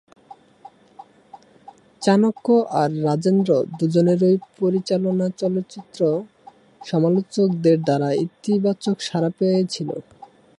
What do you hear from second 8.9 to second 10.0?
সাড়া পেয়েছিলো।